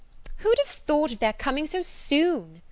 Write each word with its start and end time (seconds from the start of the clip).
"Who'd 0.37 0.57
have 0.57 0.67
thought 0.73 1.11
of 1.11 1.19
their 1.19 1.31
coming 1.31 1.67
so 1.67 1.83
soon?" 1.83 2.59